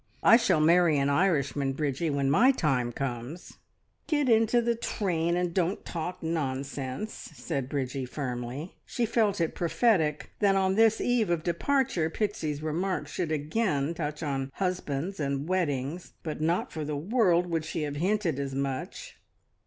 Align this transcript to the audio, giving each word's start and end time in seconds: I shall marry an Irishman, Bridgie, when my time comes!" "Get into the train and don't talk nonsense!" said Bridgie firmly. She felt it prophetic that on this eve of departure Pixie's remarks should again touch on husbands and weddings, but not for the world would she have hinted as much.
I 0.23 0.35
shall 0.35 0.59
marry 0.59 0.97
an 0.97 1.11
Irishman, 1.11 1.73
Bridgie, 1.73 2.09
when 2.09 2.27
my 2.31 2.51
time 2.51 2.91
comes!" 2.91 3.59
"Get 4.07 4.29
into 4.29 4.59
the 4.59 4.73
train 4.73 5.37
and 5.37 5.53
don't 5.53 5.85
talk 5.85 6.23
nonsense!" 6.23 7.13
said 7.13 7.69
Bridgie 7.69 8.07
firmly. 8.07 8.73
She 8.83 9.05
felt 9.05 9.39
it 9.39 9.53
prophetic 9.53 10.31
that 10.39 10.55
on 10.55 10.73
this 10.73 10.99
eve 11.01 11.29
of 11.29 11.43
departure 11.43 12.09
Pixie's 12.09 12.63
remarks 12.63 13.11
should 13.11 13.31
again 13.31 13.93
touch 13.93 14.23
on 14.23 14.49
husbands 14.55 15.19
and 15.19 15.47
weddings, 15.47 16.13
but 16.23 16.41
not 16.41 16.71
for 16.71 16.83
the 16.83 16.97
world 16.97 17.45
would 17.45 17.63
she 17.63 17.83
have 17.83 17.97
hinted 17.97 18.39
as 18.39 18.55
much. 18.55 19.17